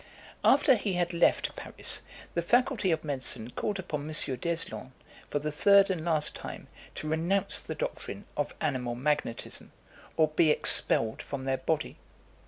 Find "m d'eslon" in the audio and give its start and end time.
4.09-4.93